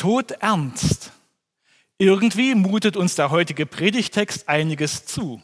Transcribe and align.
Tod 0.00 0.30
ernst. 0.30 1.12
Irgendwie 1.98 2.54
mutet 2.54 2.96
uns 2.96 3.16
der 3.16 3.30
heutige 3.30 3.66
Predigtext 3.66 4.48
einiges 4.48 5.04
zu. 5.04 5.42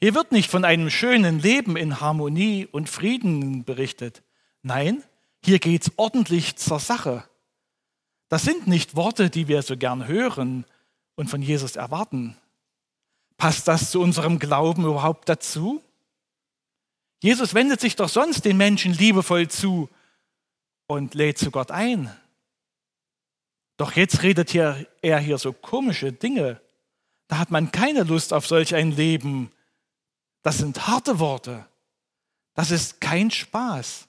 Hier 0.00 0.14
wird 0.14 0.32
nicht 0.32 0.50
von 0.50 0.64
einem 0.64 0.88
schönen 0.88 1.40
Leben 1.40 1.76
in 1.76 2.00
Harmonie 2.00 2.66
und 2.72 2.88
Frieden 2.88 3.64
berichtet. 3.64 4.22
Nein, 4.62 5.04
hier 5.44 5.58
geht's 5.58 5.92
ordentlich 5.96 6.56
zur 6.56 6.80
Sache. 6.80 7.24
Das 8.30 8.44
sind 8.44 8.66
nicht 8.66 8.96
Worte, 8.96 9.28
die 9.28 9.46
wir 9.46 9.60
so 9.60 9.76
gern 9.76 10.06
hören 10.08 10.64
und 11.14 11.28
von 11.28 11.42
Jesus 11.42 11.76
erwarten. 11.76 12.34
Passt 13.36 13.68
das 13.68 13.90
zu 13.90 14.00
unserem 14.00 14.38
Glauben 14.38 14.86
überhaupt 14.86 15.28
dazu? 15.28 15.82
Jesus 17.22 17.52
wendet 17.52 17.82
sich 17.82 17.94
doch 17.94 18.08
sonst 18.08 18.46
den 18.46 18.56
Menschen 18.56 18.94
liebevoll 18.94 19.48
zu 19.48 19.90
und 20.86 21.14
lädt 21.14 21.36
zu 21.36 21.50
Gott 21.50 21.70
ein. 21.70 22.10
Doch 23.76 23.92
jetzt 23.92 24.22
redet 24.22 24.50
hier, 24.50 24.86
er 25.02 25.18
hier 25.18 25.38
so 25.38 25.52
komische 25.52 26.12
Dinge. 26.12 26.60
Da 27.28 27.38
hat 27.38 27.50
man 27.50 27.72
keine 27.72 28.04
Lust 28.04 28.32
auf 28.32 28.46
solch 28.46 28.74
ein 28.74 28.92
Leben. 28.92 29.52
Das 30.42 30.58
sind 30.58 30.86
harte 30.86 31.18
Worte. 31.18 31.66
Das 32.54 32.70
ist 32.70 33.00
kein 33.00 33.30
Spaß. 33.30 34.08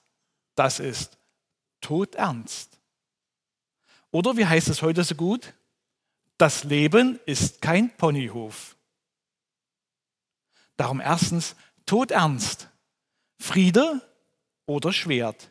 Das 0.56 0.80
ist 0.80 1.18
todernst. 1.82 2.80
Oder 4.12 4.38
wie 4.38 4.46
heißt 4.46 4.70
es 4.70 4.82
heute 4.82 5.04
so 5.04 5.16
gut? 5.16 5.54
Das 6.38 6.64
Leben 6.64 7.20
ist 7.26 7.62
kein 7.62 7.96
Ponyhof. 7.98 8.76
Darum 10.78 11.02
erstens 11.02 11.56
todernst. 11.86 12.70
Friede 13.40 14.02
oder 14.66 14.94
Schwert. 14.94 15.50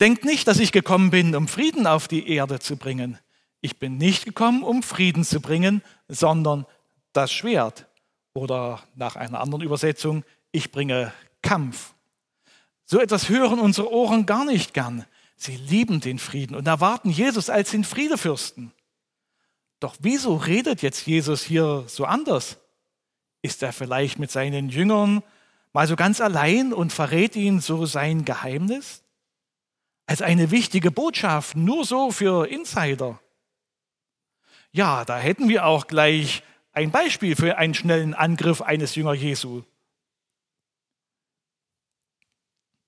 Denkt 0.00 0.24
nicht, 0.24 0.46
dass 0.46 0.60
ich 0.60 0.72
gekommen 0.72 1.10
bin, 1.10 1.34
um 1.34 1.48
Frieden 1.48 1.86
auf 1.86 2.06
die 2.06 2.28
Erde 2.28 2.60
zu 2.60 2.76
bringen. 2.76 3.18
Ich 3.60 3.78
bin 3.78 3.96
nicht 3.96 4.24
gekommen, 4.24 4.62
um 4.62 4.82
Frieden 4.82 5.24
zu 5.24 5.40
bringen, 5.40 5.82
sondern 6.06 6.66
das 7.12 7.32
Schwert. 7.32 7.86
Oder 8.32 8.82
nach 8.94 9.16
einer 9.16 9.40
anderen 9.40 9.64
Übersetzung, 9.64 10.24
ich 10.52 10.70
bringe 10.70 11.12
Kampf. 11.42 11.94
So 12.84 13.00
etwas 13.00 13.28
hören 13.28 13.58
unsere 13.58 13.92
Ohren 13.92 14.24
gar 14.26 14.44
nicht 14.44 14.72
gern. 14.72 15.04
Sie 15.36 15.56
lieben 15.56 16.00
den 16.00 16.18
Frieden 16.18 16.54
und 16.54 16.66
erwarten 16.66 17.10
Jesus 17.10 17.50
als 17.50 17.72
den 17.72 17.84
Friedefürsten. 17.84 18.72
Doch 19.80 19.96
wieso 20.00 20.36
redet 20.36 20.82
jetzt 20.82 21.06
Jesus 21.06 21.42
hier 21.42 21.84
so 21.86 22.04
anders? 22.04 22.58
Ist 23.42 23.62
er 23.62 23.72
vielleicht 23.72 24.18
mit 24.18 24.30
seinen 24.30 24.68
Jüngern 24.68 25.22
mal 25.72 25.86
so 25.86 25.96
ganz 25.96 26.20
allein 26.20 26.72
und 26.72 26.92
verrät 26.92 27.36
ihnen 27.36 27.60
so 27.60 27.86
sein 27.86 28.24
Geheimnis? 28.24 29.02
Als 30.08 30.22
eine 30.22 30.50
wichtige 30.50 30.90
Botschaft, 30.90 31.54
nur 31.54 31.84
so 31.84 32.10
für 32.10 32.48
Insider. 32.48 33.20
Ja, 34.72 35.04
da 35.04 35.18
hätten 35.18 35.50
wir 35.50 35.66
auch 35.66 35.86
gleich 35.86 36.42
ein 36.72 36.90
Beispiel 36.90 37.36
für 37.36 37.58
einen 37.58 37.74
schnellen 37.74 38.14
Angriff 38.14 38.62
eines 38.62 38.94
Jünger 38.94 39.12
Jesu. 39.12 39.64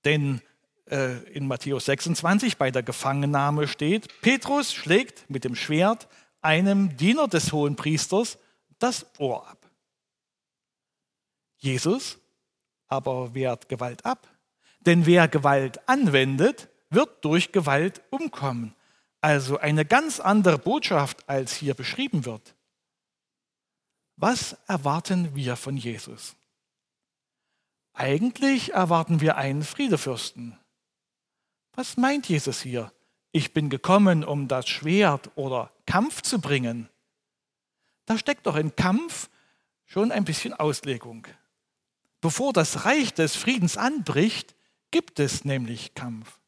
Denn 0.06 0.40
äh, 0.86 1.18
in 1.32 1.46
Matthäus 1.46 1.84
26 1.84 2.56
bei 2.56 2.70
der 2.70 2.82
Gefangennahme 2.82 3.68
steht, 3.68 4.22
Petrus 4.22 4.72
schlägt 4.72 5.28
mit 5.28 5.44
dem 5.44 5.55
Schwert 5.55 6.08
einem 6.40 6.96
Diener 6.96 7.28
des 7.28 7.52
hohen 7.52 7.77
Priesters 7.77 8.38
das 8.78 9.05
Ohr 9.18 9.46
ab. 9.46 9.70
Jesus 11.58 12.18
aber 12.86 13.34
wehrt 13.34 13.68
Gewalt 13.68 14.06
ab. 14.06 14.27
Denn 14.80 15.05
wer 15.05 15.28
Gewalt 15.28 15.86
anwendet, 15.86 16.69
wird 16.91 17.24
durch 17.24 17.52
Gewalt 17.52 18.02
umkommen. 18.10 18.74
Also 19.20 19.58
eine 19.58 19.84
ganz 19.84 20.20
andere 20.20 20.58
Botschaft, 20.58 21.28
als 21.28 21.55
hier 21.55 21.74
beschrieben 21.74 22.24
wird. 22.24 22.55
Was 24.16 24.56
erwarten 24.66 25.34
wir 25.34 25.56
von 25.56 25.77
Jesus? 25.77 26.36
Eigentlich 27.92 28.73
erwarten 28.73 29.20
wir 29.20 29.36
einen 29.36 29.62
Friedefürsten. 29.62 30.58
Was 31.74 31.96
meint 31.96 32.28
Jesus 32.28 32.61
hier? 32.61 32.92
Ich 33.33 33.52
bin 33.52 33.70
gekommen, 33.70 34.24
um 34.24 34.48
das 34.48 34.68
Schwert 34.68 35.30
oder 35.36 35.72
Kampf 35.86 36.22
zu 36.22 36.40
bringen. 36.40 36.89
Da 38.07 38.18
steckt 38.18 38.46
doch 38.46 38.57
in 38.57 38.74
Kampf 38.74 39.30
schon 39.84 40.11
ein 40.11 40.24
bisschen 40.24 40.52
Auslegung. 40.52 41.27
Bevor 42.20 42.52
das 42.52 42.84
Reich 42.84 43.14
des 43.14 43.36
Friedens 43.36 43.77
anbricht, 43.77 44.55
gibt 44.90 45.20
es 45.20 45.45
nämlich 45.45 45.95
Kampf. 45.95 46.39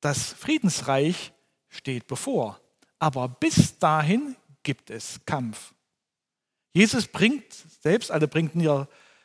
Das 0.00 0.32
Friedensreich 0.32 1.32
steht 1.68 2.06
bevor, 2.06 2.60
aber 2.98 3.28
bis 3.28 3.78
dahin 3.78 4.36
gibt 4.62 4.90
es 4.90 5.20
Kampf. 5.26 5.74
Jesus 6.72 7.06
bringt 7.06 7.52
selbst, 7.82 8.10
also 8.10 8.28
bringt 8.28 8.54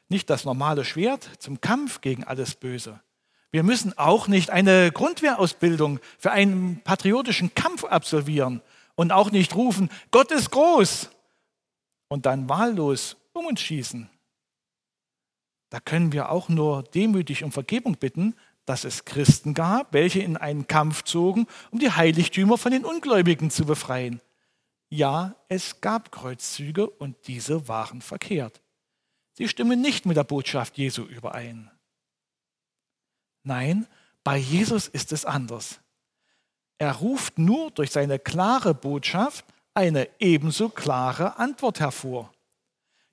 nicht 0.09 0.29
das 0.29 0.45
normale 0.45 0.83
Schwert 0.83 1.29
zum 1.39 1.61
Kampf 1.61 2.01
gegen 2.01 2.23
alles 2.23 2.55
Böse. 2.55 3.01
Wir 3.51 3.63
müssen 3.63 3.97
auch 3.97 4.27
nicht 4.27 4.49
eine 4.49 4.91
Grundwehrausbildung 4.91 5.99
für 6.17 6.31
einen 6.31 6.81
patriotischen 6.83 7.53
Kampf 7.55 7.85
absolvieren 7.85 8.61
und 8.95 9.11
auch 9.11 9.31
nicht 9.31 9.55
rufen, 9.55 9.89
Gott 10.11 10.31
ist 10.31 10.51
groß 10.51 11.09
und 12.07 12.25
dann 12.25 12.49
wahllos 12.49 13.17
um 13.33 13.45
uns 13.45 13.61
schießen. 13.61 14.09
Da 15.69 15.79
können 15.79 16.11
wir 16.11 16.31
auch 16.31 16.49
nur 16.49 16.83
demütig 16.83 17.43
um 17.43 17.51
Vergebung 17.51 17.97
bitten, 17.97 18.35
dass 18.65 18.83
es 18.83 19.05
Christen 19.05 19.53
gab, 19.53 19.93
welche 19.93 20.19
in 20.19 20.37
einen 20.37 20.67
Kampf 20.67 21.03
zogen, 21.03 21.47
um 21.71 21.79
die 21.79 21.91
Heiligtümer 21.91 22.57
von 22.57 22.71
den 22.71 22.85
Ungläubigen 22.85 23.51
zu 23.51 23.65
befreien. 23.65 24.21
Ja, 24.89 25.35
es 25.49 25.81
gab 25.81 26.11
Kreuzzüge 26.11 26.89
und 26.89 27.15
diese 27.27 27.67
waren 27.67 28.01
verkehrt. 28.01 28.61
Sie 29.33 29.47
stimmen 29.47 29.81
nicht 29.81 30.05
mit 30.05 30.17
der 30.17 30.23
Botschaft 30.23 30.77
Jesu 30.77 31.03
überein. 31.03 31.69
Nein, 33.43 33.87
bei 34.23 34.37
Jesus 34.37 34.87
ist 34.87 35.11
es 35.11 35.25
anders. 35.25 35.79
Er 36.77 36.93
ruft 36.93 37.37
nur 37.37 37.71
durch 37.71 37.91
seine 37.91 38.19
klare 38.19 38.73
Botschaft 38.73 39.45
eine 39.73 40.09
ebenso 40.19 40.69
klare 40.69 41.37
Antwort 41.37 41.79
hervor. 41.79 42.31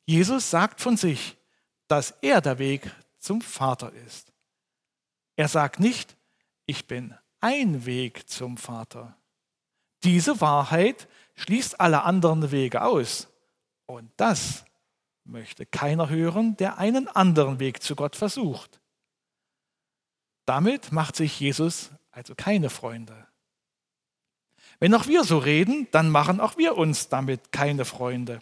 Jesus 0.07 0.51
sagt 0.51 0.81
von 0.81 0.97
sich, 0.97 1.37
dass 1.89 2.13
er 2.23 2.41
der 2.41 2.59
Weg 2.59 2.91
zum 3.19 3.41
Vater 3.41 3.93
ist. 4.07 4.32
Er 5.37 5.49
sagt 5.49 5.81
nicht, 5.81 6.17
ich 6.67 6.87
bin 6.87 7.15
ein 7.41 7.87
Weg 7.87 8.29
zum 8.29 8.57
Vater. 8.57 9.17
Diese 10.05 10.41
Wahrheit 10.41 11.09
schließt 11.35 11.81
alle 11.81 12.03
anderen 12.03 12.51
Wege 12.51 12.83
aus. 12.83 13.29
Und 13.87 14.11
das 14.17 14.65
möchte 15.25 15.67
keiner 15.67 16.09
hören, 16.09 16.57
der 16.57 16.79
einen 16.79 17.09
anderen 17.09 17.61
Weg 17.61 17.83
zu 17.83 17.95
Gott 17.95 18.17
versucht. 18.17 18.81
Damit 20.45 20.93
macht 20.93 21.17
sich 21.17 21.39
Jesus 21.39 21.91
also 22.11 22.35
keine 22.35 22.71
Freunde. 22.71 23.27
Wenn 24.81 24.95
auch 24.95 25.07
wir 25.07 25.25
so 25.25 25.39
reden, 25.39 25.87
dann 25.93 26.11
machen 26.11 26.41
auch 26.41 26.57
wir 26.57 26.77
uns 26.77 27.09
damit 27.09 27.53
keine 27.53 27.85
Freunde. 27.85 28.41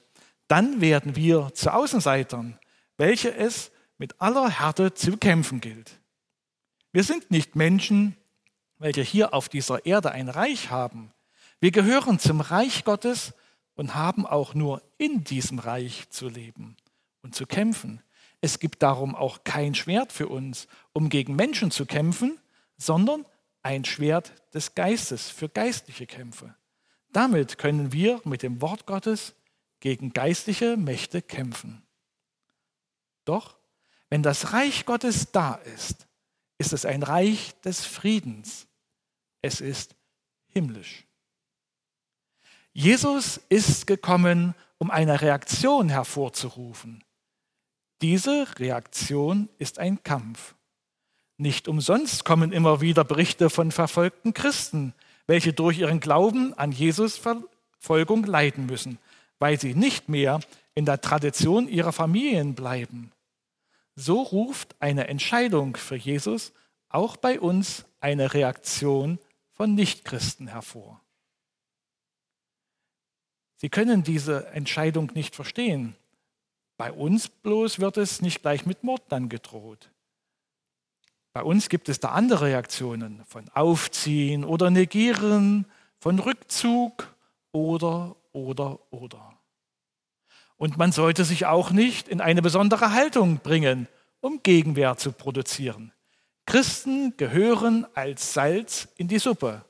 Dann 0.48 0.80
werden 0.80 1.14
wir 1.14 1.52
zu 1.54 1.72
Außenseitern, 1.72 2.58
welche 2.96 3.34
es 3.34 3.70
mit 3.98 4.20
aller 4.20 4.48
Härte 4.48 4.94
zu 4.94 5.16
kämpfen 5.18 5.60
gilt. 5.60 5.99
Wir 6.92 7.04
sind 7.04 7.30
nicht 7.30 7.54
Menschen, 7.54 8.16
welche 8.78 9.02
hier 9.02 9.32
auf 9.34 9.48
dieser 9.48 9.86
Erde 9.86 10.10
ein 10.10 10.28
Reich 10.28 10.70
haben. 10.70 11.12
Wir 11.60 11.70
gehören 11.70 12.18
zum 12.18 12.40
Reich 12.40 12.84
Gottes 12.84 13.34
und 13.74 13.94
haben 13.94 14.26
auch 14.26 14.54
nur 14.54 14.82
in 14.98 15.22
diesem 15.22 15.58
Reich 15.58 16.08
zu 16.10 16.28
leben 16.28 16.76
und 17.22 17.34
zu 17.34 17.46
kämpfen. 17.46 18.02
Es 18.40 18.58
gibt 18.58 18.82
darum 18.82 19.14
auch 19.14 19.44
kein 19.44 19.74
Schwert 19.74 20.12
für 20.12 20.28
uns, 20.28 20.66
um 20.92 21.10
gegen 21.10 21.36
Menschen 21.36 21.70
zu 21.70 21.86
kämpfen, 21.86 22.40
sondern 22.76 23.26
ein 23.62 23.84
Schwert 23.84 24.32
des 24.54 24.74
Geistes 24.74 25.30
für 25.30 25.48
geistliche 25.48 26.06
Kämpfe. 26.06 26.56
Damit 27.12 27.58
können 27.58 27.92
wir 27.92 28.20
mit 28.24 28.42
dem 28.42 28.60
Wort 28.62 28.86
Gottes 28.86 29.34
gegen 29.80 30.12
geistliche 30.12 30.76
Mächte 30.76 31.22
kämpfen. 31.22 31.82
Doch 33.24 33.58
wenn 34.08 34.22
das 34.22 34.52
Reich 34.52 34.86
Gottes 34.86 35.30
da 35.30 35.54
ist, 35.54 36.06
ist 36.60 36.74
es 36.74 36.84
ein 36.84 37.02
Reich 37.02 37.58
des 37.64 37.86
Friedens. 37.86 38.66
Es 39.40 39.62
ist 39.62 39.96
himmlisch. 40.48 41.06
Jesus 42.74 43.40
ist 43.48 43.86
gekommen, 43.86 44.54
um 44.76 44.90
eine 44.90 45.22
Reaktion 45.22 45.88
hervorzurufen. 45.88 47.02
Diese 48.02 48.46
Reaktion 48.58 49.48
ist 49.56 49.78
ein 49.78 50.02
Kampf. 50.02 50.54
Nicht 51.38 51.66
umsonst 51.66 52.26
kommen 52.26 52.52
immer 52.52 52.82
wieder 52.82 53.04
Berichte 53.04 53.48
von 53.48 53.72
verfolgten 53.72 54.34
Christen, 54.34 54.92
welche 55.26 55.54
durch 55.54 55.78
ihren 55.78 55.98
Glauben 55.98 56.52
an 56.58 56.72
Jesus 56.72 57.16
Verfolgung 57.16 58.24
leiden 58.24 58.66
müssen, 58.66 58.98
weil 59.38 59.58
sie 59.58 59.74
nicht 59.74 60.10
mehr 60.10 60.40
in 60.74 60.84
der 60.84 61.00
Tradition 61.00 61.68
ihrer 61.68 61.92
Familien 61.92 62.54
bleiben. 62.54 63.12
So 64.00 64.22
ruft 64.22 64.76
eine 64.80 65.08
Entscheidung 65.08 65.76
für 65.76 65.94
Jesus 65.94 66.54
auch 66.88 67.18
bei 67.18 67.38
uns 67.38 67.84
eine 68.00 68.32
Reaktion 68.32 69.18
von 69.52 69.74
Nichtchristen 69.74 70.46
hervor. 70.48 71.02
Sie 73.56 73.68
können 73.68 74.02
diese 74.02 74.46
Entscheidung 74.52 75.12
nicht 75.12 75.36
verstehen. 75.36 75.96
Bei 76.78 76.90
uns 76.90 77.28
bloß 77.28 77.78
wird 77.78 77.98
es 77.98 78.22
nicht 78.22 78.40
gleich 78.40 78.64
mit 78.64 78.84
Mord 78.84 79.02
dann 79.10 79.28
gedroht. 79.28 79.90
Bei 81.34 81.42
uns 81.42 81.68
gibt 81.68 81.90
es 81.90 82.00
da 82.00 82.12
andere 82.12 82.46
Reaktionen 82.46 83.22
von 83.26 83.50
Aufziehen 83.50 84.46
oder 84.46 84.70
Negieren, 84.70 85.66
von 85.98 86.18
Rückzug 86.20 87.14
oder, 87.52 88.16
oder, 88.32 88.78
oder. 88.90 89.39
Und 90.60 90.76
man 90.76 90.92
sollte 90.92 91.24
sich 91.24 91.46
auch 91.46 91.70
nicht 91.70 92.06
in 92.06 92.20
eine 92.20 92.42
besondere 92.42 92.92
Haltung 92.92 93.38
bringen, 93.38 93.88
um 94.20 94.42
Gegenwehr 94.42 94.98
zu 94.98 95.10
produzieren. 95.10 95.90
Christen 96.44 97.16
gehören 97.16 97.86
als 97.94 98.34
Salz 98.34 98.86
in 98.98 99.08
die 99.08 99.18
Suppe 99.18 99.64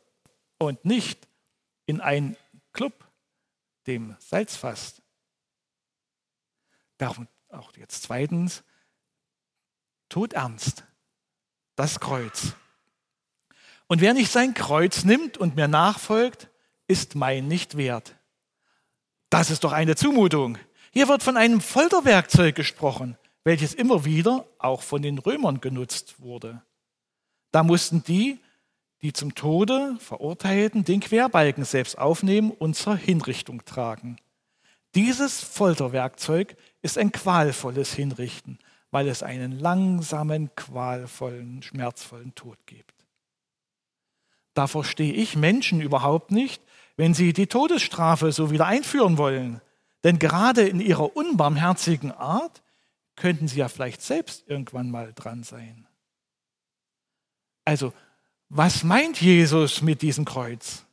und 0.59 0.85
nicht 0.85 1.29
in 1.87 2.01
einen 2.01 2.37
Club, 2.73 3.07
dem 3.87 4.17
Salz 4.19 4.57
fasst. 4.57 5.01
Darum 6.99 7.29
auch 7.51 7.73
jetzt 7.77 8.03
zweitens, 8.03 8.65
tut 10.09 10.33
ernst 10.33 10.83
das 11.77 12.01
Kreuz. 12.01 12.55
Und 13.87 14.01
wer 14.01 14.13
nicht 14.13 14.33
sein 14.33 14.55
Kreuz 14.55 15.05
nimmt 15.05 15.39
und 15.39 15.55
mir 15.55 15.69
nachfolgt, 15.69 16.51
ist 16.89 17.15
mein 17.15 17.47
nicht 17.47 17.77
wert. 17.77 18.17
Das 19.29 19.53
ist 19.53 19.63
doch 19.63 19.71
eine 19.71 19.95
Zumutung. 19.95 20.59
Hier 20.91 21.09
wird 21.09 21.23
von 21.23 21.37
einem 21.37 21.61
Folterwerkzeug 21.61 22.55
gesprochen, 22.57 23.17
welches 23.45 23.75
immer 23.75 24.05
wieder 24.05 24.47
auch 24.59 24.83
von 24.83 25.03
den 25.03 25.19
Römern 25.19 25.61
genutzt 25.61 26.21
wurde. 26.21 26.63
Da 27.53 27.63
mussten 27.63 28.03
die, 28.03 28.41
die 29.03 29.13
zum 29.13 29.35
Tode 29.35 29.97
verurteilten, 30.01 30.85
den 30.85 31.01
Querbalken 31.01 31.65
selbst 31.65 31.97
aufnehmen 31.97 32.51
und 32.51 32.75
zur 32.75 32.97
Hinrichtung 32.97 33.65
tragen. 33.65 34.19
Dieses 34.95 35.41
Folterwerkzeug 35.41 36.57
ist 36.83 36.99
ein 36.99 37.13
qualvolles 37.13 37.95
Hinrichten, 37.95 38.59
weil 38.91 39.07
es 39.07 39.23
einen 39.23 39.59
langsamen, 39.59 40.55
qualvollen, 40.57 41.63
schmerzvollen 41.63 42.35
Tod 42.35 42.59
gibt. 42.67 42.95
Da 44.55 44.67
verstehe 44.67 45.13
ich 45.13 45.37
Menschen 45.37 45.81
überhaupt 45.81 46.33
nicht, 46.33 46.61
wenn 46.97 47.15
sie 47.15 47.33
die 47.33 47.47
Todesstrafe 47.47 48.33
so 48.33 48.51
wieder 48.51 48.67
einführen 48.67 49.17
wollen. 49.17 49.61
Denn 50.05 50.19
gerade 50.19 50.67
in 50.67 50.81
ihrer 50.81 51.17
unbarmherzigen 51.17 52.13
Art 52.13 52.63
könnten 53.17 53.49
sie 53.49 53.59
ja 53.59 53.69
vielleicht 53.69 54.03
selbst 54.03 54.49
irgendwann 54.49 54.91
mal 54.91 55.13
dran 55.15 55.43
sein. 55.43 55.87
Also, 57.65 57.93
was 58.49 58.83
meint 58.83 59.21
Jesus 59.21 59.83
mit 59.83 60.03
diesem 60.03 60.25
Kreuz? 60.25 60.85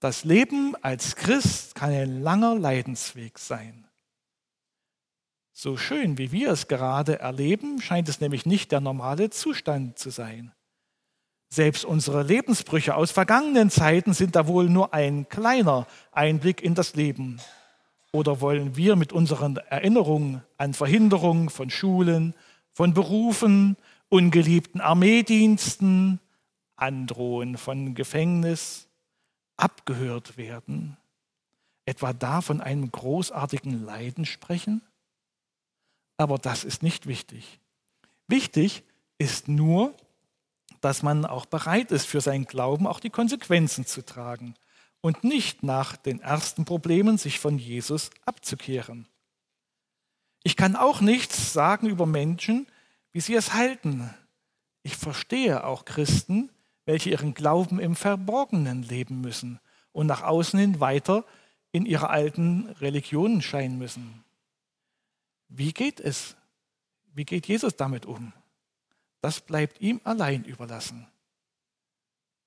Das 0.00 0.24
Leben 0.24 0.74
als 0.82 1.16
Christ 1.16 1.74
kann 1.74 1.90
ein 1.90 2.22
langer 2.22 2.56
Leidensweg 2.56 3.38
sein. 3.38 3.86
So 5.52 5.76
schön, 5.76 6.18
wie 6.18 6.32
wir 6.32 6.50
es 6.50 6.66
gerade 6.66 7.20
erleben, 7.20 7.80
scheint 7.80 8.08
es 8.08 8.20
nämlich 8.20 8.44
nicht 8.44 8.72
der 8.72 8.80
normale 8.80 9.30
Zustand 9.30 9.98
zu 9.98 10.10
sein. 10.10 10.52
Selbst 11.48 11.84
unsere 11.84 12.24
Lebensbrüche 12.24 12.96
aus 12.96 13.12
vergangenen 13.12 13.70
Zeiten 13.70 14.12
sind 14.12 14.34
da 14.34 14.48
wohl 14.48 14.68
nur 14.68 14.92
ein 14.92 15.28
kleiner 15.28 15.86
Einblick 16.10 16.60
in 16.60 16.74
das 16.74 16.96
Leben. 16.96 17.40
Oder 18.14 18.40
wollen 18.40 18.76
wir 18.76 18.94
mit 18.94 19.12
unseren 19.12 19.56
Erinnerungen 19.56 20.44
an 20.56 20.72
Verhinderung 20.72 21.50
von 21.50 21.68
Schulen, 21.68 22.32
von 22.72 22.94
Berufen, 22.94 23.76
ungeliebten 24.08 24.80
Armeediensten, 24.80 26.20
Androhen 26.76 27.58
von 27.58 27.96
Gefängnis, 27.96 28.86
abgehört 29.56 30.36
werden, 30.36 30.96
etwa 31.86 32.12
da 32.12 32.40
von 32.40 32.60
einem 32.60 32.92
großartigen 32.92 33.84
Leiden 33.84 34.26
sprechen? 34.26 34.80
Aber 36.16 36.38
das 36.38 36.62
ist 36.62 36.84
nicht 36.84 37.08
wichtig. 37.08 37.58
Wichtig 38.28 38.84
ist 39.18 39.48
nur, 39.48 39.92
dass 40.80 41.02
man 41.02 41.26
auch 41.26 41.46
bereit 41.46 41.90
ist, 41.90 42.06
für 42.06 42.20
seinen 42.20 42.44
Glauben 42.44 42.86
auch 42.86 43.00
die 43.00 43.10
Konsequenzen 43.10 43.84
zu 43.86 44.04
tragen 44.04 44.54
und 45.04 45.22
nicht 45.22 45.62
nach 45.62 45.98
den 45.98 46.22
ersten 46.22 46.64
Problemen 46.64 47.18
sich 47.18 47.38
von 47.38 47.58
Jesus 47.58 48.08
abzukehren. 48.24 49.06
Ich 50.42 50.56
kann 50.56 50.76
auch 50.76 51.02
nichts 51.02 51.52
sagen 51.52 51.90
über 51.90 52.06
Menschen, 52.06 52.66
wie 53.12 53.20
sie 53.20 53.34
es 53.34 53.52
halten. 53.52 54.08
Ich 54.82 54.96
verstehe 54.96 55.64
auch 55.64 55.84
Christen, 55.84 56.48
welche 56.86 57.10
ihren 57.10 57.34
Glauben 57.34 57.80
im 57.80 57.96
Verborgenen 57.96 58.82
leben 58.82 59.20
müssen 59.20 59.60
und 59.92 60.06
nach 60.06 60.22
außen 60.22 60.58
hin 60.58 60.80
weiter 60.80 61.26
in 61.70 61.84
ihrer 61.84 62.08
alten 62.08 62.70
Religion 62.80 63.42
scheinen 63.42 63.76
müssen. 63.76 64.24
Wie 65.48 65.74
geht 65.74 66.00
es? 66.00 66.34
Wie 67.12 67.26
geht 67.26 67.46
Jesus 67.46 67.76
damit 67.76 68.06
um? 68.06 68.32
Das 69.20 69.42
bleibt 69.42 69.82
ihm 69.82 70.00
allein 70.04 70.44
überlassen. 70.44 71.06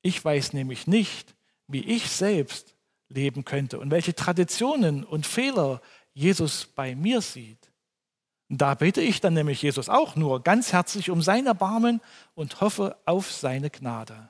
Ich 0.01 0.25
weiß 0.25 0.53
nämlich 0.53 0.87
nicht, 0.87 1.36
wie 1.67 1.83
ich 1.83 2.09
selbst 2.09 2.75
leben 3.09 3.45
könnte 3.45 3.79
und 3.79 3.91
welche 3.91 4.15
Traditionen 4.15 5.03
und 5.03 5.25
Fehler 5.25 5.81
Jesus 6.13 6.65
bei 6.65 6.95
mir 6.95 7.21
sieht. 7.21 7.71
Da 8.49 8.75
bitte 8.75 9.01
ich 9.01 9.19
dann 9.19 9.33
nämlich 9.33 9.61
Jesus 9.61 9.89
auch 9.89 10.15
nur 10.15 10.41
ganz 10.41 10.71
herzlich 10.71 11.09
um 11.09 11.21
sein 11.21 11.45
Erbarmen 11.45 12.01
und 12.33 12.61
hoffe 12.61 12.97
auf 13.05 13.31
seine 13.31 13.69
Gnade. 13.69 14.29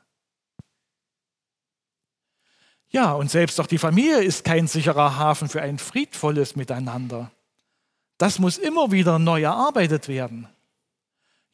Ja, 2.90 3.14
und 3.14 3.30
selbst 3.30 3.60
auch 3.60 3.68
die 3.68 3.78
Familie 3.78 4.24
ist 4.24 4.44
kein 4.44 4.68
sicherer 4.68 5.18
Hafen 5.18 5.50
für 5.50 5.62
ein 5.62 5.78
friedvolles 5.78 6.56
Miteinander. 6.56 7.32
Das 8.18 8.40
muss 8.40 8.58
immer 8.58 8.92
wieder 8.92 9.20
neu 9.20 9.44
erarbeitet 9.44 10.08
werden. 10.08 10.48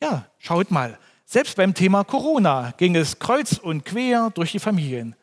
Ja, 0.01 0.27
schaut 0.37 0.71
mal, 0.71 0.97
selbst 1.25 1.57
beim 1.57 1.73
Thema 1.73 2.03
Corona 2.03 2.71
ging 2.77 2.95
es 2.95 3.19
kreuz 3.19 3.57
und 3.57 3.83
quer 3.83 4.29
durch 4.29 4.51
die 4.51 4.59
Familien. 4.59 5.15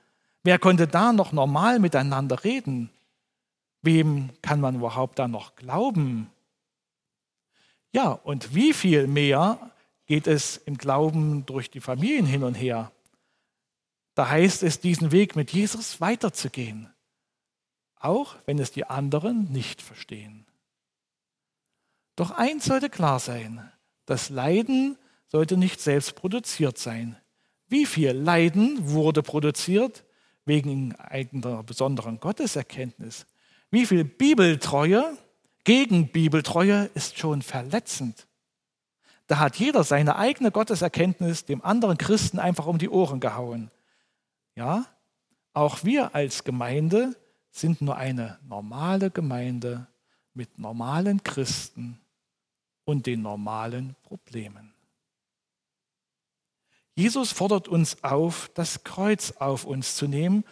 Wer 0.42 0.58
konnte 0.58 0.86
da 0.86 1.12
noch 1.12 1.32
normal 1.32 1.78
miteinander 1.78 2.44
reden? 2.44 2.90
Wem 3.82 4.30
kann 4.42 4.60
man 4.60 4.76
überhaupt 4.76 5.18
da 5.18 5.28
noch 5.28 5.56
glauben? 5.56 6.30
Ja, 7.92 8.10
und 8.10 8.54
wie 8.54 8.72
viel 8.72 9.06
mehr 9.06 9.72
geht 10.06 10.26
es 10.26 10.56
im 10.56 10.78
Glauben 10.78 11.44
durch 11.46 11.70
die 11.70 11.80
Familien 11.80 12.26
hin 12.26 12.42
und 12.42 12.54
her? 12.54 12.92
Da 14.14 14.28
heißt 14.28 14.62
es, 14.62 14.80
diesen 14.80 15.12
Weg 15.12 15.36
mit 15.36 15.52
Jesus 15.52 16.00
weiterzugehen, 16.00 16.92
auch 17.96 18.36
wenn 18.46 18.58
es 18.58 18.70
die 18.70 18.84
anderen 18.84 19.50
nicht 19.50 19.82
verstehen. 19.82 20.46
Doch 22.16 22.30
eins 22.32 22.66
sollte 22.66 22.90
klar 22.90 23.18
sein, 23.18 23.70
das 24.06 24.28
Leiden 24.28 24.98
sollte 25.28 25.56
nicht 25.56 25.80
selbst 25.80 26.16
produziert 26.16 26.76
sein. 26.76 27.16
Wie 27.68 27.86
viel 27.86 28.10
Leiden 28.10 28.90
wurde 28.90 29.22
produziert 29.22 30.04
wegen 30.50 30.96
einer 30.96 31.62
besonderen 31.62 32.18
Gotteserkenntnis? 32.18 33.24
Wie 33.70 33.86
viel 33.86 34.02
Bibeltreue 34.02 35.16
gegen 35.62 36.08
Bibeltreue 36.08 36.90
ist 36.94 37.16
schon 37.16 37.42
verletzend. 37.42 38.26
Da 39.28 39.38
hat 39.38 39.56
jeder 39.56 39.84
seine 39.84 40.16
eigene 40.16 40.50
Gotteserkenntnis 40.50 41.44
dem 41.44 41.62
anderen 41.62 41.96
Christen 41.96 42.40
einfach 42.40 42.66
um 42.66 42.78
die 42.78 42.88
Ohren 42.88 43.20
gehauen. 43.20 43.70
Ja, 44.56 44.86
auch 45.52 45.84
wir 45.84 46.14
als 46.16 46.42
Gemeinde 46.42 47.14
sind 47.52 47.82
nur 47.82 47.96
eine 47.96 48.40
normale 48.48 49.12
Gemeinde 49.12 49.86
mit 50.34 50.58
normalen 50.58 51.22
Christen 51.22 52.00
und 52.84 53.06
den 53.06 53.22
normalen 53.22 53.94
Problemen. 54.02 54.74
Jesus 56.94 57.32
fordert 57.32 57.68
uns 57.68 58.02
auf, 58.04 58.50
das 58.54 58.84
Kreuz 58.84 59.32
auf 59.38 59.64
uns 59.64 59.96
zu 59.96 60.06
nehmen 60.06 60.44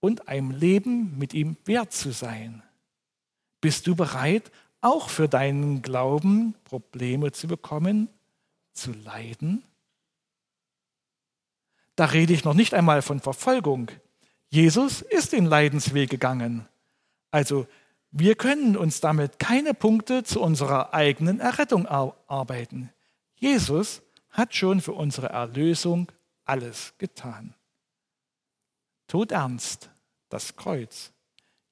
und 0.00 0.28
einem 0.28 0.50
Leben 0.50 1.18
mit 1.18 1.34
ihm 1.34 1.56
wert 1.64 1.92
zu 1.92 2.12
sein. 2.12 2.62
Bist 3.60 3.86
du 3.86 3.96
bereit, 3.96 4.50
auch 4.80 5.08
für 5.08 5.28
deinen 5.28 5.82
Glauben 5.82 6.54
Probleme 6.64 7.32
zu 7.32 7.48
bekommen, 7.48 8.08
zu 8.72 8.92
leiden? 8.92 9.64
Da 11.96 12.06
rede 12.06 12.32
ich 12.32 12.44
noch 12.44 12.54
nicht 12.54 12.74
einmal 12.74 13.02
von 13.02 13.20
Verfolgung. 13.20 13.90
Jesus 14.50 15.00
ist 15.00 15.32
den 15.32 15.46
Leidensweg 15.46 16.10
gegangen. 16.10 16.68
Also 17.30 17.66
wir 18.10 18.36
können 18.36 18.76
uns 18.76 19.00
damit 19.00 19.38
keine 19.38 19.74
Punkte 19.74 20.22
zu 20.22 20.40
unserer 20.40 20.94
eigenen 20.94 21.40
Errettung 21.40 21.86
arbeiten. 21.88 22.90
Jesus 23.34 24.02
hat 24.34 24.54
schon 24.54 24.80
für 24.80 24.92
unsere 24.92 25.28
Erlösung 25.28 26.10
alles 26.44 26.92
getan. 26.98 27.54
Tod 29.06 29.32
ernst, 29.32 29.90
das 30.28 30.56
Kreuz. 30.56 31.12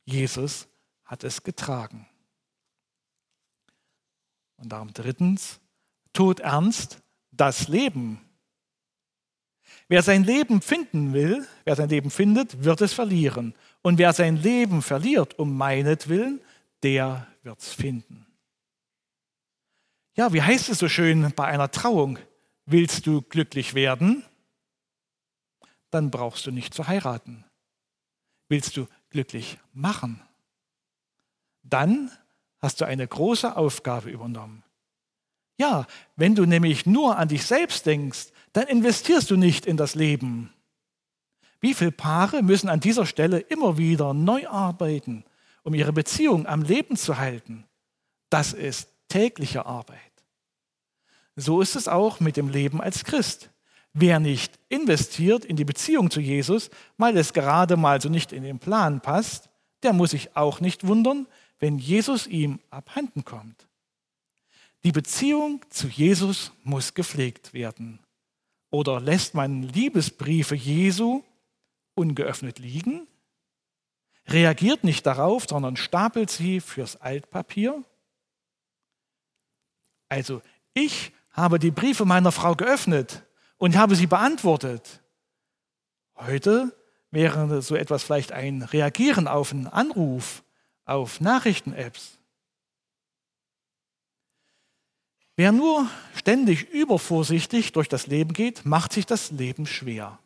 Jesus 0.04 0.68
hat 1.04 1.24
es 1.24 1.42
getragen. 1.42 2.06
Und 4.56 4.70
darum 4.70 4.92
drittens, 4.92 5.60
tut 6.12 6.40
ernst 6.40 7.02
das 7.32 7.66
Leben. 7.66 8.20
Wer 9.88 10.02
sein 10.02 10.22
Leben 10.22 10.62
finden 10.62 11.12
will, 11.12 11.46
wer 11.64 11.74
sein 11.74 11.88
Leben 11.88 12.10
findet, 12.10 12.62
wird 12.62 12.80
es 12.80 12.92
verlieren. 12.92 13.54
Und 13.82 13.98
wer 13.98 14.12
sein 14.12 14.36
Leben 14.36 14.82
verliert 14.82 15.38
um 15.38 15.56
meinetwillen, 15.56 16.40
der 16.84 17.26
wird 17.42 17.58
es 17.58 17.72
finden. 17.72 18.26
Ja, 20.14 20.32
wie 20.32 20.42
heißt 20.42 20.68
es 20.68 20.78
so 20.78 20.88
schön 20.88 21.32
bei 21.34 21.46
einer 21.46 21.70
Trauung? 21.70 22.18
Willst 22.66 23.06
du 23.06 23.22
glücklich 23.22 23.74
werden? 23.74 24.24
Dann 25.90 26.10
brauchst 26.10 26.46
du 26.46 26.50
nicht 26.50 26.72
zu 26.74 26.86
heiraten. 26.86 27.44
Willst 28.48 28.76
du 28.76 28.86
glücklich 29.10 29.58
machen? 29.72 30.22
Dann 31.62 32.10
hast 32.60 32.80
du 32.80 32.84
eine 32.84 33.06
große 33.06 33.56
Aufgabe 33.56 34.10
übernommen. 34.10 34.62
Ja, 35.58 35.86
wenn 36.16 36.34
du 36.34 36.46
nämlich 36.46 36.86
nur 36.86 37.18
an 37.18 37.28
dich 37.28 37.44
selbst 37.44 37.86
denkst, 37.86 38.28
dann 38.52 38.66
investierst 38.68 39.30
du 39.30 39.36
nicht 39.36 39.66
in 39.66 39.76
das 39.76 39.94
Leben. 39.94 40.52
Wie 41.60 41.74
viele 41.74 41.92
Paare 41.92 42.42
müssen 42.42 42.68
an 42.68 42.80
dieser 42.80 43.06
Stelle 43.06 43.38
immer 43.38 43.78
wieder 43.78 44.14
neu 44.14 44.48
arbeiten, 44.48 45.24
um 45.62 45.74
ihre 45.74 45.92
Beziehung 45.92 46.46
am 46.46 46.62
Leben 46.62 46.96
zu 46.96 47.18
halten? 47.18 47.64
Das 48.30 48.52
ist 48.52 48.90
tägliche 49.08 49.66
Arbeit. 49.66 50.11
So 51.36 51.60
ist 51.60 51.76
es 51.76 51.88
auch 51.88 52.20
mit 52.20 52.36
dem 52.36 52.48
Leben 52.48 52.80
als 52.80 53.04
Christ. 53.04 53.50
Wer 53.94 54.20
nicht 54.20 54.58
investiert 54.68 55.44
in 55.44 55.56
die 55.56 55.64
Beziehung 55.64 56.10
zu 56.10 56.20
Jesus, 56.20 56.70
weil 56.96 57.16
es 57.16 57.32
gerade 57.32 57.76
mal 57.76 58.00
so 58.00 58.08
nicht 58.08 58.32
in 58.32 58.42
den 58.42 58.58
Plan 58.58 59.00
passt, 59.00 59.50
der 59.82 59.92
muss 59.92 60.10
sich 60.10 60.36
auch 60.36 60.60
nicht 60.60 60.86
wundern, 60.86 61.26
wenn 61.58 61.78
Jesus 61.78 62.26
ihm 62.26 62.60
abhanden 62.70 63.24
kommt. 63.24 63.68
Die 64.84 64.92
Beziehung 64.92 65.64
zu 65.70 65.88
Jesus 65.88 66.52
muss 66.64 66.94
gepflegt 66.94 67.54
werden. 67.54 68.00
Oder 68.70 69.00
lässt 69.00 69.34
man 69.34 69.62
Liebesbriefe 69.62 70.54
Jesu 70.54 71.22
ungeöffnet 71.94 72.58
liegen, 72.58 73.06
reagiert 74.26 74.82
nicht 74.82 75.04
darauf, 75.06 75.46
sondern 75.48 75.76
stapelt 75.76 76.30
sie 76.30 76.60
fürs 76.60 76.96
Altpapier? 76.96 77.84
Also 80.08 80.42
ich 80.74 81.12
habe 81.32 81.58
die 81.58 81.70
Briefe 81.70 82.04
meiner 82.04 82.32
Frau 82.32 82.54
geöffnet 82.54 83.24
und 83.58 83.76
habe 83.76 83.96
sie 83.96 84.06
beantwortet. 84.06 85.02
Heute 86.16 86.76
wäre 87.10 87.62
so 87.62 87.74
etwas 87.74 88.02
vielleicht 88.02 88.32
ein 88.32 88.62
Reagieren 88.62 89.28
auf 89.28 89.52
einen 89.52 89.66
Anruf, 89.66 90.42
auf 90.84 91.20
Nachrichten-Apps. 91.20 92.18
Wer 95.36 95.52
nur 95.52 95.88
ständig 96.14 96.70
übervorsichtig 96.70 97.72
durch 97.72 97.88
das 97.88 98.06
Leben 98.06 98.32
geht, 98.32 98.66
macht 98.66 98.92
sich 98.92 99.06
das 99.06 99.30
Leben 99.30 99.66
schwer. 99.66 100.18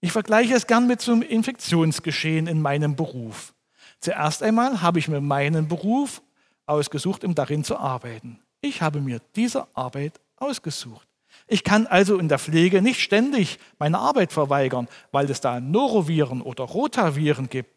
Ich 0.00 0.12
vergleiche 0.12 0.54
es 0.54 0.66
gern 0.66 0.86
mit 0.86 1.06
einem 1.08 1.22
Infektionsgeschehen 1.22 2.46
in 2.46 2.62
meinem 2.62 2.96
Beruf. 2.96 3.54
Zuerst 4.00 4.42
einmal 4.42 4.82
habe 4.82 4.98
ich 4.98 5.08
mir 5.08 5.20
meinen 5.20 5.68
Beruf 5.68 6.22
ausgesucht, 6.66 7.24
um 7.24 7.34
darin 7.34 7.64
zu 7.64 7.76
arbeiten. 7.76 8.40
Ich 8.66 8.82
habe 8.82 9.00
mir 9.00 9.20
diese 9.34 9.66
Arbeit 9.74 10.20
ausgesucht. 10.36 11.06
Ich 11.46 11.64
kann 11.64 11.86
also 11.86 12.18
in 12.18 12.28
der 12.28 12.38
Pflege 12.38 12.82
nicht 12.82 13.00
ständig 13.00 13.58
meine 13.78 13.98
Arbeit 13.98 14.32
verweigern, 14.32 14.88
weil 15.12 15.30
es 15.30 15.40
da 15.40 15.60
Noroviren 15.60 16.42
oder 16.42 16.64
Rotaviren 16.64 17.48
gibt. 17.48 17.70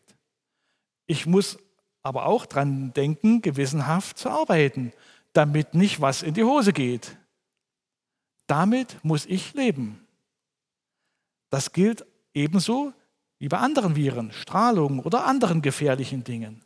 Ich 1.05 1.25
muss 1.25 1.57
aber 2.01 2.25
auch 2.25 2.45
dran 2.45 2.93
denken, 2.93 3.41
gewissenhaft 3.41 4.17
zu 4.17 4.29
arbeiten 4.29 4.93
damit 5.33 5.73
nicht 5.73 6.01
was 6.01 6.23
in 6.23 6.33
die 6.33 6.43
Hose 6.43 6.73
geht. 6.73 7.17
Damit 8.47 8.97
muss 9.03 9.25
ich 9.25 9.53
leben. 9.53 10.05
Das 11.49 11.71
gilt 11.71 12.05
ebenso 12.33 12.93
wie 13.37 13.47
bei 13.47 13.57
anderen 13.57 13.95
Viren, 13.95 14.31
Strahlung 14.31 14.99
oder 14.99 15.25
anderen 15.25 15.61
gefährlichen 15.61 16.23
Dingen. 16.23 16.63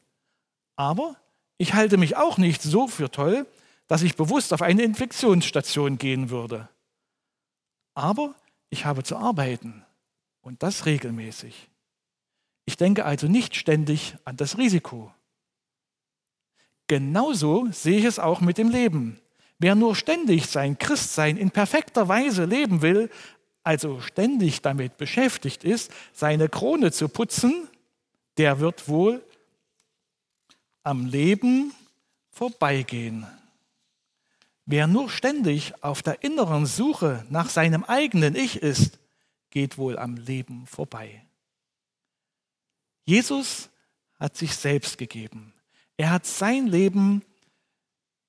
Aber 0.75 1.15
ich 1.58 1.74
halte 1.74 1.98
mich 1.98 2.15
auch 2.18 2.38
nicht 2.38 2.62
so 2.62 2.88
für 2.88 3.12
toll, 3.12 3.46
dass 3.94 4.02
ich 4.02 4.16
bewusst 4.16 4.54
auf 4.54 4.64
eine 4.64 4.82
Infektionsstation 4.82 6.00
gehen 6.00 6.32
würde. 6.32 6.68
Aber 7.94 8.34
ich 8.72 8.86
habe 8.86 9.04
zu 9.04 9.16
arbeiten 9.18 9.86
und 10.42 10.64
das 10.64 10.88
regelmäßig. 10.88 11.70
Ich 12.66 12.76
denke 12.76 13.06
also 13.06 13.28
nicht 13.28 13.56
ständig 13.56 14.16
an 14.26 14.36
das 14.36 14.58
Risiko. 14.58 15.14
Genauso 16.88 17.68
sehe 17.70 18.00
ich 18.00 18.06
es 18.06 18.18
auch 18.18 18.42
mit 18.42 18.58
dem 18.58 18.70
Leben. 18.70 19.20
Wer 19.60 19.76
nur 19.76 19.96
ständig 19.96 20.48
sein 20.48 20.80
Christsein 20.80 21.38
in 21.38 21.52
perfekter 21.52 22.08
Weise 22.08 22.46
leben 22.46 22.82
will, 22.82 23.12
also 23.62 24.02
ständig 24.02 24.64
damit 24.64 24.98
beschäftigt 24.98 25.64
ist, 25.64 25.92
seine 26.14 26.50
Krone 26.50 26.92
zu 26.92 27.10
putzen, 27.10 27.68
der 28.38 28.60
wird 28.60 28.88
wohl 28.88 29.24
am 30.82 31.06
Leben 31.06 31.76
vorbeigehen. 32.32 33.28
Wer 34.65 34.88
nur 34.88 35.10
ständig 35.10 35.84
auf 35.84 36.01
der 36.01 36.24
inneren 36.24 36.65
Suche 36.65 37.25
nach 37.29 37.50
seinem 37.50 37.84
eigenen 37.84 38.36
Ich 38.36 38.58
ist, 38.58 39.00
geht 39.50 39.77
wohl 39.77 40.00
am 40.00 40.15
Leben 40.15 40.65
vorbei. 40.67 41.25
Jesus 43.05 43.70
hat 44.15 44.38
sich 44.38 44.55
selbst 44.55 44.98
gegeben. 44.98 45.53
Er 45.98 46.12
hat 46.12 46.25
sein 46.25 46.67
Leben 46.67 47.24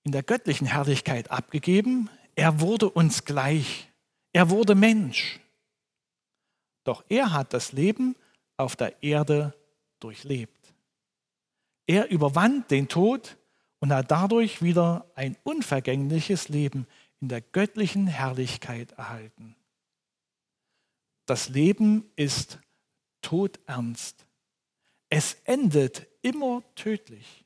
in 0.03 0.13
der 0.13 0.23
göttlichen 0.23 0.67
Herrlichkeit 0.67 1.31
abgegeben. 1.31 2.11
Er 2.35 2.61
wurde 2.61 2.91
uns 2.91 3.25
gleich. 3.25 3.89
Er 4.33 4.51
wurde 4.51 4.75
Mensch. 4.75 5.41
Doch 6.83 7.05
er 7.09 7.33
hat 7.33 7.55
das 7.55 7.73
Leben 7.73 8.17
auf 8.57 8.77
der 8.77 9.03
Erde 9.03 9.55
durchlebt. 10.01 10.75
Er 11.87 12.11
überwand 12.11 12.71
den 12.71 12.89
Tod 12.89 13.37
und 13.85 13.93
hat 13.93 14.11
dadurch 14.11 14.63
wieder 14.63 15.05
ein 15.15 15.37
unvergängliches 15.45 16.49
Leben 16.49 16.87
in 17.21 17.29
der 17.29 17.43
göttlichen 17.43 18.07
Herrlichkeit 18.07 18.93
erhalten. 18.93 19.57
Das 21.27 21.51
Leben 21.51 22.11
ist 22.17 22.61
todernst. 23.21 24.25
Es 25.11 25.35
endet 25.45 26.07
immer 26.23 26.63
tödlich. 26.77 27.45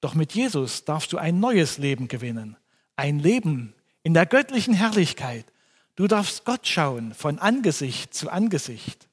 Doch 0.00 0.14
mit 0.14 0.32
Jesus 0.32 0.84
darfst 0.84 1.12
du 1.12 1.16
ein 1.16 1.38
neues 1.38 1.78
Leben 1.78 2.08
gewinnen. 2.08 2.56
Ein 2.96 3.20
Leben 3.20 3.74
in 4.02 4.12
der 4.12 4.26
göttlichen 4.26 4.74
Herrlichkeit. 4.74 5.52
Du 5.94 6.08
darfst 6.08 6.44
Gott 6.44 6.66
schauen 6.66 7.14
von 7.14 7.38
Angesicht 7.38 8.12
zu 8.12 8.28
Angesicht. 8.28 9.08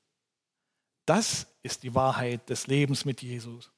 Das 1.05 1.45
ist 1.61 1.83
die 1.83 1.93
Wahrheit 1.93 2.49
des 2.49 2.65
Lebens 2.65 3.05
mit 3.05 3.21
Jesus. 3.21 3.71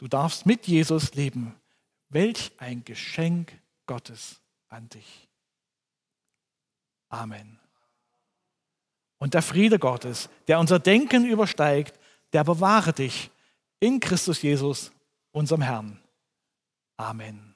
Du 0.00 0.08
darfst 0.08 0.46
mit 0.46 0.66
Jesus 0.66 1.14
leben. 1.14 1.54
Welch 2.08 2.52
ein 2.56 2.82
Geschenk 2.84 3.52
Gottes 3.84 4.40
an 4.70 4.88
dich. 4.88 5.28
Amen. 7.10 7.60
Und 9.18 9.34
der 9.34 9.42
Friede 9.42 9.78
Gottes, 9.78 10.30
der 10.48 10.58
unser 10.58 10.78
Denken 10.78 11.26
übersteigt, 11.26 12.00
der 12.32 12.44
bewahre 12.44 12.94
dich 12.94 13.30
in 13.78 14.00
Christus 14.00 14.40
Jesus 14.40 14.90
unserem 15.32 15.60
Herrn. 15.60 16.00
Amen. 16.96 17.49